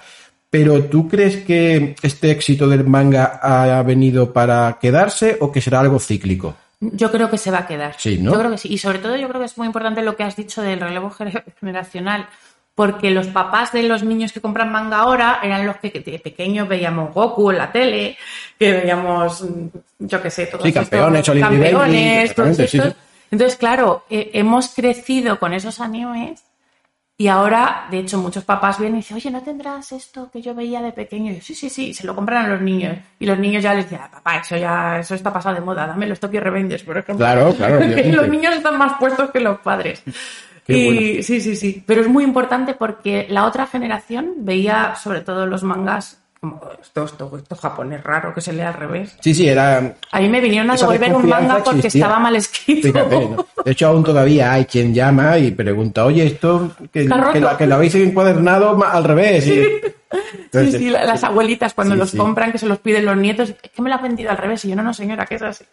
[0.50, 5.82] Pero ¿tú crees que este éxito del manga ha venido para quedarse o que será
[5.82, 6.56] algo cíclico?
[6.80, 7.96] Yo creo que se va a quedar.
[7.98, 8.32] Sí, ¿no?
[8.32, 8.72] Yo creo que sí.
[8.72, 11.10] Y sobre todo yo creo que es muy importante lo que has dicho del relevo
[11.12, 12.28] gener- generacional.
[12.76, 16.68] Porque los papás de los niños que compran manga ahora eran los que de pequeños
[16.68, 18.16] veíamos Goku en la tele,
[18.60, 19.68] que veíamos, mm,
[20.00, 22.94] yo qué sé, todos Sí, estos campeones, Benji, campeones, todos sí, estos.
[23.32, 26.44] Entonces, claro, eh, hemos crecido con esos animes
[27.20, 30.54] y ahora, de hecho, muchos papás vienen y dicen, oye, ¿no tendrás esto que yo
[30.54, 31.32] veía de pequeño?
[31.32, 32.96] Y yo, sí, sí, sí, se lo compran a los niños.
[33.20, 35.88] Y los niños ya les dicen, "Ah, papá, eso ya eso está pasado de moda,
[35.88, 37.26] dame los Tokyo Revengers, por ejemplo.
[37.26, 37.80] Claro, claro,
[38.14, 40.04] los niños están más puestos que los padres.
[40.66, 41.24] Qué y bueno.
[41.24, 41.84] sí, sí, sí.
[41.88, 46.22] Pero es muy importante porque la otra generación veía sobre todo los mangas
[46.82, 49.16] esto, esto, esto japonés raro que se lee al revés.
[49.22, 52.06] Sí, sí, era A mí me vinieron a devolver un manga porque existía.
[52.06, 52.88] estaba mal escrito.
[52.88, 53.46] Fíjate, ¿no?
[53.66, 57.76] de hecho aún todavía hay quien llama y pregunta, oye, esto que, lo, que lo
[57.76, 59.44] habéis encuadernado al revés.
[59.44, 59.64] Sí,
[60.46, 63.50] Entonces, sí, la- las abuelitas cuando Sí, los compran, que se los piden los nietos,
[63.50, 64.64] es que me lo has vendido al revés.
[64.66, 65.66] Y yo, no, no, señora, que es así.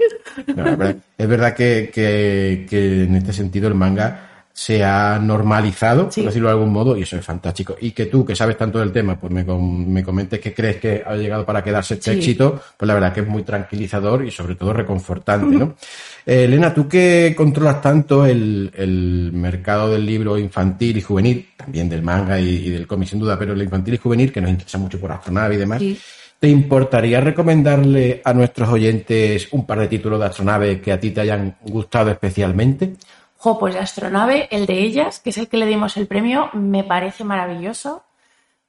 [0.56, 5.18] no, es verdad, es verdad que, que- que en este sentido el manga se ha
[5.20, 6.20] normalizado, Sí.
[6.20, 7.76] por decirlo de algún modo, y eso es fantástico.
[7.80, 10.76] Y que tú, que sabes tanto del tema, pues me, com- me comentes que crees
[10.76, 12.18] que ha llegado para quedarse este Sí.
[12.18, 15.74] éxito, pues la verdad que es muy tranquilizador y sobre todo reconfortante, ¿no?
[16.26, 21.86] Eh, Elena, tú que controlas tanto el, el mercado del libro infantil y juvenil, también
[21.88, 24.50] del manga y, y del cómic sin duda, pero el infantil y juvenil, que nos
[24.50, 25.98] interesa mucho por astronave y demás, Sí.
[26.38, 31.10] ¿te importaría recomendarle a nuestros oyentes un par de títulos de Astronave que a ti
[31.10, 32.94] te hayan gustado especialmente?
[33.44, 36.48] Jo, pues de Astronave, el de ellas, que es el que le dimos el premio,
[36.54, 38.02] me parece maravilloso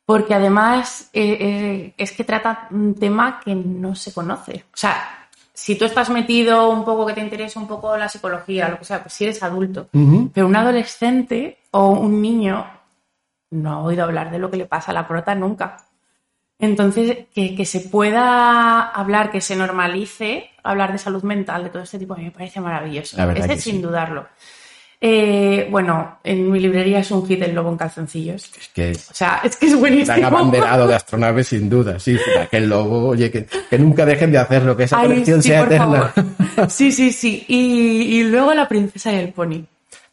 [0.03, 4.65] porque además eh, eh, es que trata un tema que no se conoce.
[4.73, 8.67] O sea, si tú estás metido un poco, que te interesa un poco la psicología,
[8.67, 9.87] lo que sea, pues si eres adulto,
[10.33, 12.67] pero un adolescente o un niño
[13.51, 15.77] no ha oído hablar de lo que le pasa a la prota nunca.
[16.59, 21.97] Entonces, que, se pueda hablar, que se normalice hablar de salud mental, de todo este
[21.97, 23.17] tipo, a mí me parece maravilloso.
[23.31, 24.27] Ese sin dudarlo.
[25.07, 28.51] Eh, bueno, en mi librería es un hit el lobo en calzoncillos.
[28.57, 30.15] Es que, o sea, es que es buenísimo.
[30.15, 32.17] Están abanderado de astronave sin duda, sí,
[32.49, 33.45] que el lobo, oye, que,
[33.77, 36.11] nunca dejen de hacerlo, que esa colección sea eterna.
[36.69, 37.45] Sí, sí, sí.
[37.47, 39.65] Y, y luego la princesa y el pony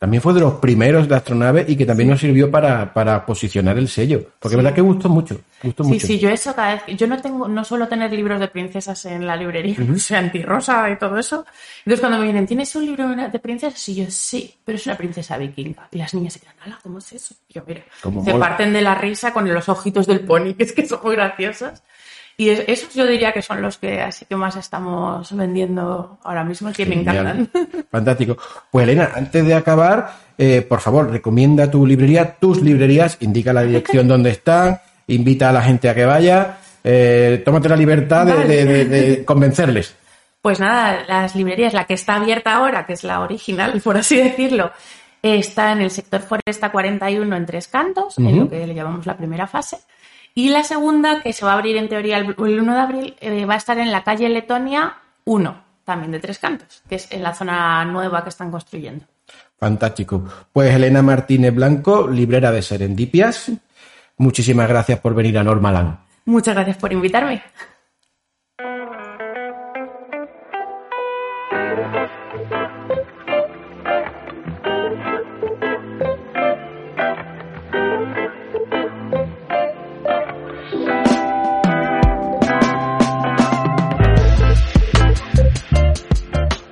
[0.03, 3.79] también fue de los primeros de astronave y que también nos sirvió para, para, posicionar
[3.79, 4.31] el sello.
[4.41, 5.41] Porque es verdad que gustó mucho.
[5.63, 6.07] Gustó sí, mucho.
[6.09, 6.99] sí, yo eso cada vez.
[6.99, 10.17] Yo no tengo, no suelo tener libros de princesas en la librería, uh -huh.
[10.17, 11.47] antirrosa y todo eso.
[11.85, 13.89] Entonces cuando me vienen, ¿tienes un libro de princesas?
[13.91, 15.87] Y yo, sí, pero es una princesa vikinga.
[15.93, 16.81] Y las niñas se quedan, ¡hala!
[16.83, 17.37] ¿Cómo es eso?
[17.49, 17.83] Y yo, mira,
[18.25, 21.15] se parten de la risa con los ojitos del pony, que es que son muy
[21.15, 21.81] graciosas.
[22.37, 26.73] Y esos yo diría que son los que así que más estamos vendiendo ahora mismo,
[26.73, 27.49] que me encantan.
[27.91, 28.37] Fantástico.
[28.71, 33.63] Pues Elena, antes de acabar, eh, por favor, recomienda tu librería, tus librerías, indica la
[33.63, 38.35] dirección donde están, invita a la gente a que vaya, eh, tómate la libertad de,
[38.35, 38.65] vale.
[38.65, 39.95] de, de, de convencerles.
[40.41, 44.17] Pues nada, las librerías, la que está abierta ahora, que es la original, por así
[44.17, 44.73] decirlo,
[45.23, 48.29] está en el sector Foresta 41 en Tres Cantos, uh -huh.
[48.29, 49.79] en lo que le llamamos la primera fase.
[50.35, 53.45] Y la segunda, que se va a abrir en teoría el, 1 de abril, eh,
[53.45, 57.23] va a estar en la calle Letonia 1, también de Tres Cantos, que es en
[57.23, 59.05] la zona nueva que están construyendo.
[59.59, 60.25] Fantástico.
[60.53, 63.53] Pues Elena Martínez Blanco, librera de Serendipias,
[64.17, 66.01] muchísimas gracias por venir a Normalan.
[66.25, 67.43] Muchas gracias por invitarme.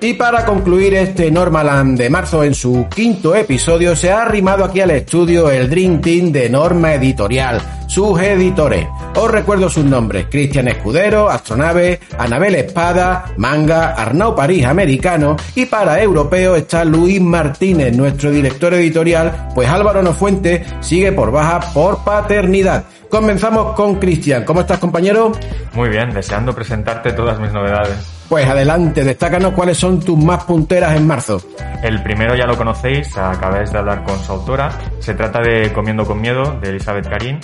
[0.03, 4.81] Y para concluir este Normaland de marzo en su quinto episodio, se ha arrimado aquí
[4.81, 8.87] al estudio el Dream Team de Norma Editorial, sus editores.
[9.13, 16.01] Os recuerdo sus nombres, Cristian Escudero, Astronave, Anabel Espada, Manga, Arnau París Americano y para
[16.01, 22.85] europeo está Luis Martínez, nuestro director editorial, pues Álvaro Nofuente sigue por baja por paternidad.
[23.07, 24.45] Comenzamos con Cristian.
[24.45, 25.31] ¿Cómo estás, compañero?
[25.73, 28.20] Muy bien, deseando presentarte todas mis novedades.
[28.31, 31.41] Pues adelante, destácanos cuáles son tus más punteras en marzo.
[31.83, 34.71] El primero ya lo conocéis, acabáis de hablar con su autora.
[34.99, 37.41] Se trata de Comiendo con Miedo, de Elizabeth Karim.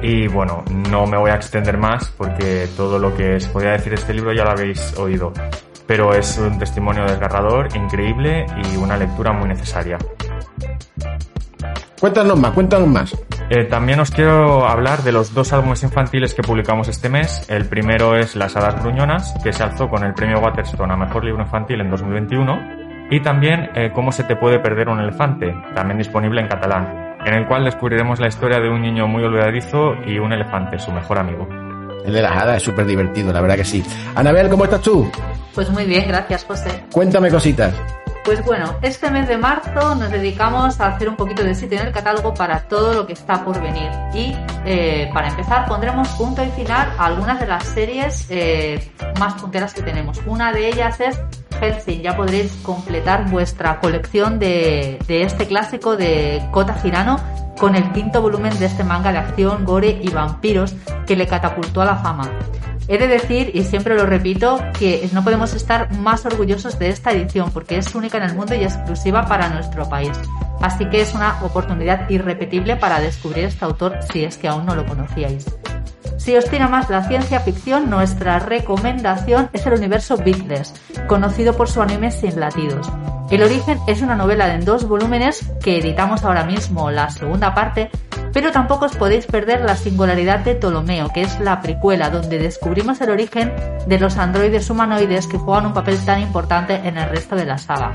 [0.00, 3.90] Y bueno, no me voy a extender más porque todo lo que se podía decir
[3.90, 5.30] de este libro ya lo habéis oído.
[5.86, 9.98] Pero es un testimonio desgarrador, increíble y una lectura muy necesaria.
[12.00, 13.14] Cuéntanos más, cuéntanos más.
[13.50, 17.44] Eh, también os quiero hablar de los dos álbumes infantiles que publicamos este mes.
[17.50, 21.24] El primero es Las Hadas Gruñonas, que se alzó con el premio Waterstone a Mejor
[21.24, 23.08] Libro Infantil en 2021.
[23.10, 27.34] Y también eh, Cómo se te puede perder un elefante, también disponible en catalán, en
[27.34, 31.18] el cual descubriremos la historia de un niño muy olvidadizo y un elefante, su mejor
[31.18, 31.46] amigo.
[32.06, 33.84] El de las hadas es súper divertido, la verdad que sí.
[34.14, 35.10] Anabel, ¿cómo estás tú?
[35.54, 36.84] Pues muy bien, gracias, José.
[36.92, 37.74] Cuéntame cositas.
[38.24, 41.86] Pues bueno, este mes de marzo nos dedicamos a hacer un poquito de sitio en
[41.86, 43.90] el catálogo para todo lo que está por venir.
[44.14, 49.34] Y eh, para empezar pondremos punto y final a algunas de las series eh, más
[49.40, 50.20] punteras que tenemos.
[50.26, 51.18] Una de ellas es
[51.60, 52.02] Hellsing.
[52.02, 57.18] Ya podréis completar vuestra colección de, de este clásico de Kota Hirano
[57.58, 60.74] con el quinto volumen de este manga de acción, gore y vampiros
[61.06, 62.30] que le catapultó a la fama.
[62.92, 67.12] He de decir, y siempre lo repito, que no podemos estar más orgullosos de esta
[67.12, 70.10] edición porque es única en el mundo y exclusiva para nuestro país.
[70.60, 74.74] Así que es una oportunidad irrepetible para descubrir este autor si es que aún no
[74.74, 75.46] lo conocíais.
[76.16, 80.74] Si os tira más la ciencia ficción, nuestra recomendación es el universo Beatles,
[81.06, 82.90] conocido por su anime Sin Latidos.
[83.30, 87.88] El origen es una novela en dos volúmenes que editamos ahora mismo, la segunda parte,
[88.32, 93.00] pero tampoco os podéis perder la singularidad de Ptolomeo, que es la precuela, donde descubrimos
[93.00, 93.52] el origen
[93.86, 97.58] de los androides humanoides que juegan un papel tan importante en el resto de la
[97.58, 97.92] saga.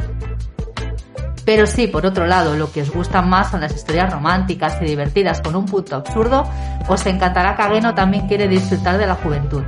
[1.45, 4.85] Pero sí, por otro lado, lo que os gusta más son las historias románticas y
[4.85, 6.43] divertidas con un punto absurdo,
[6.87, 9.63] os encantará que Ageno también quiere disfrutar de la juventud.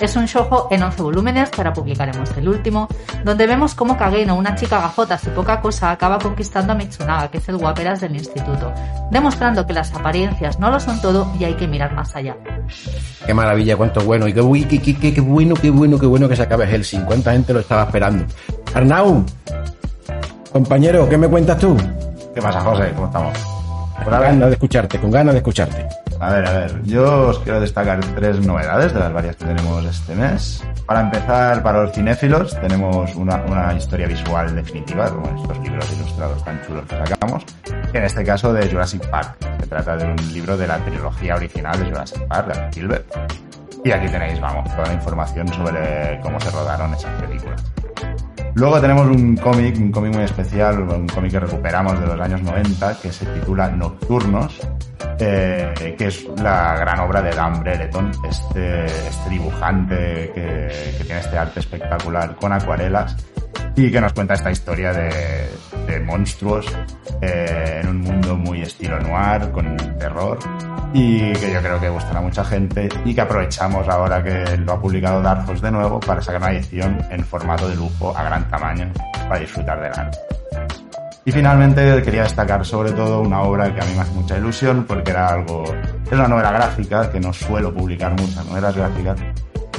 [0.00, 2.88] Es un shojo en 11 volúmenes, ahora publicaremos el último,
[3.22, 7.36] donde vemos cómo Kageno, una chica gafotas y poca cosa, acaba conquistando a Mitsunaga, que
[7.36, 8.72] es el guaperas del instituto,
[9.10, 12.34] demostrando que las apariencias no lo son todo y hay que mirar más allá.
[13.26, 14.26] Qué maravilla, cuánto bueno.
[14.26, 16.66] Y qué, uy, qué, qué- qué- qué bueno, qué bueno, qué bueno que se acabe
[16.66, 17.02] Helsing.
[17.04, 18.24] Cuánta gente lo estaba esperando.
[18.72, 19.22] Arnau,
[20.50, 21.76] compañero, ¿qué me cuentas tú?
[22.34, 22.90] ¿Qué pasa, José?
[22.94, 23.59] ¿Cómo estamos?
[24.04, 25.86] Con ganas de escucharte, con ganas de escucharte.
[26.18, 26.82] a ver, a ver.
[26.84, 30.64] Yo os quiero destacar tres novedades de las varias que tenemos este mes.
[30.86, 36.44] Para empezar, para los cinéfilos, tenemos una, una historia visual definitiva, como estos libros ilustrados
[36.44, 37.44] tan chulos que sacamos.
[37.92, 41.78] En este caso de Jurassic Park, que trata de un libro de la trilogía original
[41.78, 43.04] de Jurassic Park, de Spielberg.
[43.84, 47.62] Y aquí tenéis, vamos, toda la información sobre cómo se rodaron esas películas.
[48.54, 52.42] Luego tenemos un cómic, un cómic muy especial, un cómic que recuperamos de los años
[52.42, 54.60] 90, que se titula Nocturnos,
[55.18, 61.38] eh, que es la gran obra de Dan Brereton, este, este dibujante que, tiene este
[61.38, 63.16] arte espectacular con acuarelas
[63.76, 65.48] y que nos cuenta esta historia de,
[65.86, 66.66] de monstruos
[67.20, 70.38] eh, en un mundo muy estilo noir, con terror,
[70.92, 74.72] y que yo creo que gustará a mucha gente y que aprovechamos ahora que lo
[74.72, 78.24] ha publicado Dark Horse de nuevo para sacar una edición en formato de lujo a
[78.24, 78.90] gran tamaño
[79.28, 80.18] para disfrutar del arte.
[81.24, 84.84] Y finalmente quería destacar sobre todo una obra que a mí me hace mucha ilusión
[84.84, 85.64] porque era algo,
[86.04, 89.20] es una novela gráfica que no suelo publicar muchas novelas gráficas,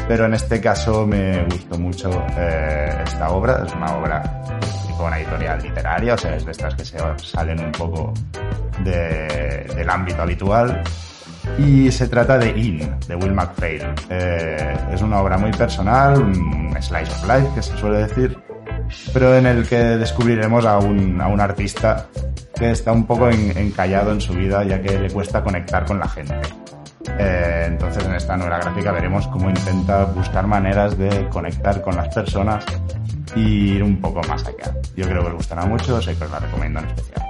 [0.08, 4.22] pero en este caso me gustó mucho eh, esta obra, es una obra
[4.88, 8.14] tipo una editorial literaria, o sea, es de estas que se salen un poco
[8.84, 10.82] de- del ámbito habitual.
[11.58, 13.82] Y se trata de In, de Will MacPhail.
[14.10, 18.38] Eh, es una obra muy personal, un slice of life, que se suele decir,
[19.14, 22.06] pero en el que descubriremos a un, a un artista
[22.56, 26.00] que está un poco en- encallado en su vida, ya que le cuesta conectar con
[26.00, 26.36] la gente.
[27.18, 32.14] Eh, entonces en esta novela gráfica veremos cómo intenta buscar maneras de conectar con las
[32.14, 32.64] personas
[33.36, 34.74] y ir un poco más allá.
[34.96, 37.26] Yo creo que os gustará mucho, sé que os la recomiendo en especial.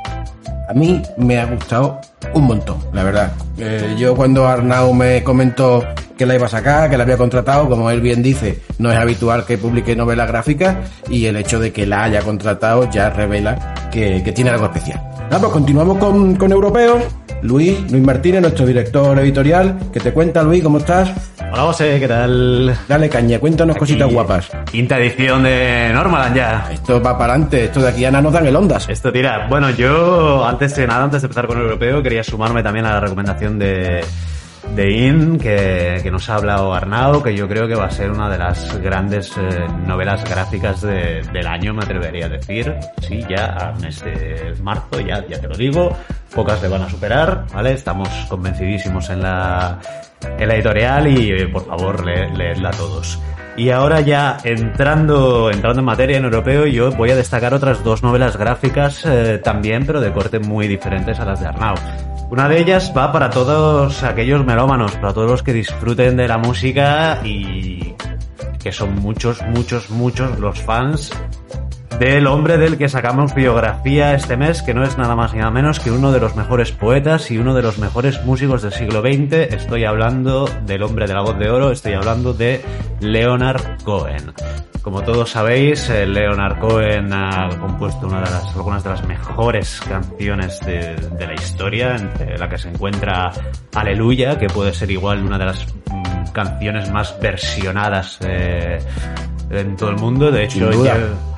[0.69, 1.99] A mí me ha gustado
[2.33, 3.33] un montón, la verdad.
[3.57, 5.83] Eh, yo cuando Arnau me comentó
[6.17, 8.97] que la iba a sacar, que la había contratado, como él bien dice, no es
[8.97, 10.77] habitual que publique novelas gráficas
[11.09, 15.01] y el hecho de que la haya contratado ya revela que, que tiene algo especial.
[15.23, 17.03] Nada, pues continuamos con, con europeos.
[17.41, 21.11] Luis, Luis Martínez, nuestro director editorial, que te cuenta Luis, ¿cómo estás?
[21.53, 22.73] Hola José, ¿qué tal?
[22.87, 24.49] Dale caña, cuéntanos cositas Aquí, guapas.
[24.71, 26.69] Quinta edición de Normaland ya.
[26.71, 28.87] Esto va para adelante, esto de aquí a nada nos dan el ondas.
[28.87, 29.47] Esto tira.
[29.49, 32.91] Bueno, yo antes de nada, antes de empezar con el europeo, quería sumarme también a
[32.93, 34.01] la recomendación de,
[34.75, 38.11] de IN que, que nos ha hablado Arnau, que yo creo que va a ser
[38.11, 39.41] una de las grandes eh,
[39.85, 42.73] novelas gráficas de- del año, me atrevería a decir.
[43.01, 45.91] Sí, ya a mes de marzo, ya, ya te lo digo.
[46.33, 47.73] Pocas le van a superar, ¿vale?
[47.73, 49.79] Estamos convencidísimos en la,
[50.37, 53.19] en la editorial y eh, por favor le- leedla todos.
[53.57, 58.01] Y ahora ya entrando, entrando en materia en europeo, yo voy a destacar otras dos
[58.01, 61.75] novelas gráficas eh, también, pero de corte muy diferentes a las de Arnau.
[62.29, 66.37] Una de ellas va para todos aquellos melómanos, para todos los que disfruten de la
[66.37, 67.93] música y
[68.61, 71.11] que son muchos, muchos, muchos los fans
[72.01, 75.51] del hombre del que sacamos biografía este mes, que no es nada más ni nada
[75.51, 79.01] menos que uno de los mejores poetas y uno de los mejores músicos del siglo
[79.01, 79.53] XX.
[79.53, 82.59] Estoy hablando del hombre de la voz de oro, estoy hablando de
[83.01, 84.33] Leonard Cohen.
[84.81, 89.79] Como todos sabéis, eh, Leonard Cohen ha compuesto una de las, algunas de las mejores
[89.87, 93.31] canciones de, de la historia, entre la que se encuentra
[93.75, 95.67] Aleluya, que puede ser igual una de las
[96.31, 98.79] canciones más versionadas eh,
[99.49, 100.31] en todo el mundo.
[100.31, 100.71] De hecho.
[100.83, 100.97] Jeff,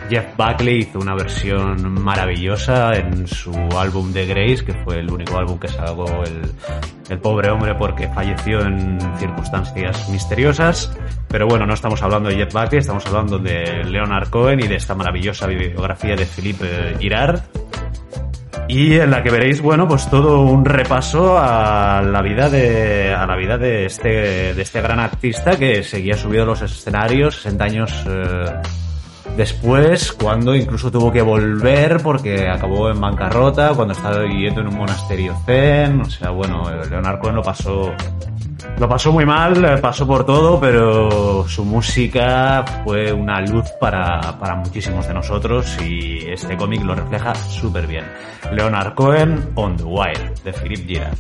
[0.09, 5.37] Jeff Buckley hizo una versión maravillosa en su álbum de Grace, que fue el único
[5.37, 6.41] álbum que sacó el,
[7.09, 10.95] el pobre hombre porque falleció en circunstancias misteriosas.
[11.29, 14.75] Pero bueno, no estamos hablando de Jeff Buckley, estamos hablando de Leonard Cohen y de
[14.75, 17.41] esta maravillosa biografía de Philippe Girard.
[18.67, 23.25] Y en la que veréis, bueno, pues todo un repaso a la vida de, a
[23.25, 28.05] la vida de este, de este gran artista que seguía subido los escenarios 60 años
[28.07, 28.45] eh,
[29.35, 34.77] después, cuando incluso tuvo que volver porque acabó en bancarrota, cuando estaba viviendo en un
[34.77, 37.91] monasterio zen, o sea, bueno, Leonard Cohen lo pasó,
[38.77, 44.37] lo pasó muy mal, eh, pasó por todo, pero su música fue una luz para,
[44.39, 48.05] para muchísimos de nosotros y este cómic lo refleja súper bien.
[48.51, 51.17] Leonard Cohen On the Wire, de Philip Girard.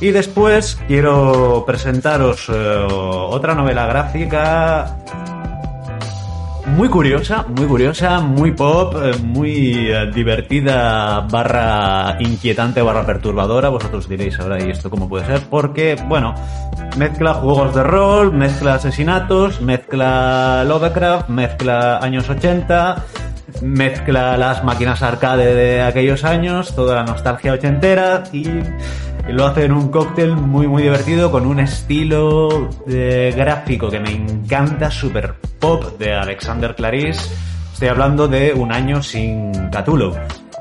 [0.00, 4.96] Y después quiero presentaros eh, otra novela gráfica
[6.66, 13.68] muy curiosa, muy curiosa, muy pop, eh, muy eh, divertida, barra inquietante, barra perturbadora.
[13.68, 15.40] Vosotros diréis ahora, ¿y esto cómo puede ser?
[15.48, 16.34] Porque, bueno,
[16.96, 23.04] Mezcla juegos de rol, mezcla asesinatos, mezcla Lovecraft, mezcla años 80,
[23.62, 28.46] mezcla las máquinas arcade de aquellos años, toda la nostalgia ochentera y,
[29.28, 34.10] lo hace en un cóctel muy muy divertido con un estilo de gráfico que me
[34.10, 37.30] encanta, super pop de Alexander Clarice.
[37.80, 40.12] Estoy hablando de un año sin Cthulhu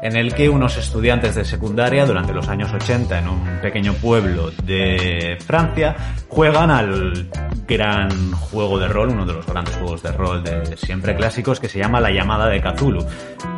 [0.02, 4.52] en el que unos estudiantes de secundaria durante los años 80 en un pequeño pueblo
[4.64, 5.96] de Francia
[6.30, 7.28] juegan al
[7.68, 11.68] gran juego de rol, uno de los grandes juegos de rol de siempre clásicos que
[11.68, 13.06] se llama La llamada de Cthulhu.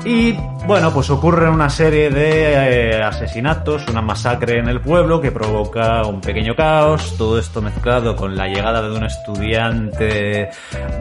[0.04, 0.34] Y
[0.66, 6.04] bueno, pues ocurre una serie de eh, asesinatos, una masacre en el pueblo que provoca
[6.06, 10.50] un pequeño caos, todo esto mezclado con la llegada de un estudiante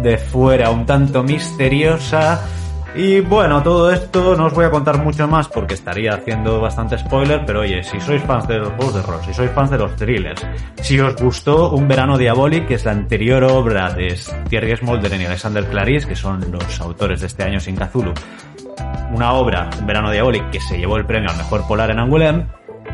[0.02, 2.42] de fuera un tanto misteriosa
[2.94, 6.98] y bueno, todo esto no os voy a contar mucho más porque estaría haciendo bastante
[6.98, 9.78] spoiler, pero oye, si sois fans de los juegos de rol, si sois fans de
[9.78, 10.44] los thrillers,
[10.82, 14.18] si os gustó Un Verano Diabolic, que es la anterior obra de
[14.48, 18.12] Thierry Smolderen y Alexander Clarice, que son los autores de este año sin Cthulhu,
[19.12, 22.46] una obra, Un Verano Diabolic, que se llevó el premio al mejor polar en Angoulême,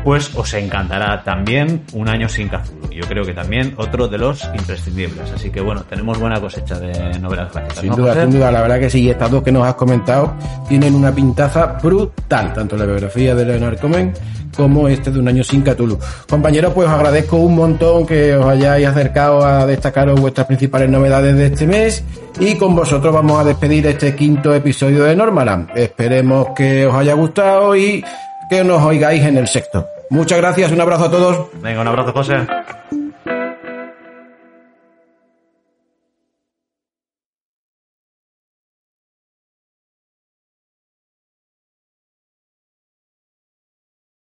[0.03, 2.89] pues os encantará también Un año sin Cthulhu.
[2.91, 5.31] Yo creo que también otro de los imprescindibles.
[5.31, 7.79] Así que bueno, tenemos buena cosecha de novelas clásicas.
[7.79, 8.21] Sin ¿no, duda, José?
[8.21, 10.33] sin duda, la verdad que sí, estas dos que nos has comentado
[10.67, 14.13] tienen una pintaza brutal, tanto la biografía de Leonard Cohen
[14.55, 15.99] como este de un año sin Cthulhu.
[16.27, 21.35] Compañeros, pues os agradezco un montón que os hayáis acercado a destacaros vuestras principales novedades
[21.35, 22.03] de este mes
[22.39, 25.69] y con vosotros vamos a despedir este quinto episodio de Normaland.
[25.75, 28.03] Esperemos que os haya gustado y
[28.49, 29.87] que nos oigáis en el sexto.
[30.09, 31.47] Muchas gracias, un abrazo a todos.
[31.61, 32.47] Venga, un abrazo, José.